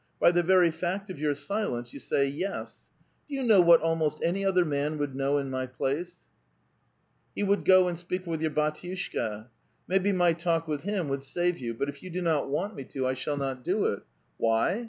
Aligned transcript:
By 0.19 0.31
the 0.31 0.41
very 0.41 0.71
fact 0.71 1.11
of 1.11 1.19
your 1.19 1.35
silence 1.35 1.93
you 1.93 1.99
say' 1.99 2.25
yes.* 2.27 2.89
Do 3.29 3.35
you 3.35 3.43
know 3.43 3.61
what 3.61 3.83
ahnost 3.83 4.19
any 4.23 4.43
other 4.43 4.65
man 4.65 4.97
would 4.97 5.13
know 5.15 5.37
in 5.37 5.51
my 5.51 5.67
place? 5.67 6.21
He 7.35 7.43
would 7.43 7.65
go 7.65 7.87
and 7.87 7.95
speak 7.95 8.25
with 8.25 8.41
your 8.41 8.49
bdtiushka. 8.49 9.45
Maybe 9.87 10.11
my 10.11 10.33
talk 10.33 10.67
with 10.67 10.81
him 10.81 11.07
would 11.09 11.23
save 11.23 11.59
you; 11.59 11.75
but 11.75 11.87
if 11.87 12.01
you 12.01 12.09
do 12.09 12.23
not 12.23 12.49
want 12.49 12.73
me 12.73 12.83
to, 12.85 13.05
I 13.05 13.13
shall 13.13 13.37
not 13.37 13.63
do 13.63 13.85
it. 13.85 14.01
Why 14.37 14.79